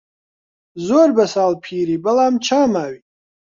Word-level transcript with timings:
زۆر 0.87 1.09
بە 1.17 1.25
ساڵ 1.33 1.51
پیری 1.65 1.97
بەڵام 2.03 2.33
چا 2.45 2.59
ماوی 2.73 2.99